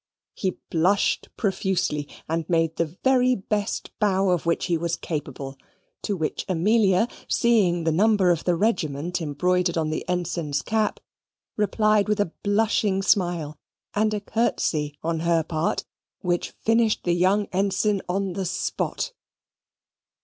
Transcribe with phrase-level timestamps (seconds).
[0.33, 5.59] He blushed profusely, and made the very best bow of which he was capable;
[6.01, 10.99] to which Amelia, seeing the number of the the regiment embroidered on the Ensign's cap,
[11.55, 13.59] replied with a blushing smile,
[13.93, 15.85] and a curtsey on her part;
[16.21, 19.13] which finished the young Ensign on the spot.